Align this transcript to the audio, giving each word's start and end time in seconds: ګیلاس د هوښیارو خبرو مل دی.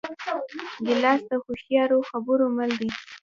ګیلاس 0.85 1.21
د 1.29 1.31
هوښیارو 1.43 1.99
خبرو 2.09 2.45
مل 2.57 2.71
دی. 2.79 2.89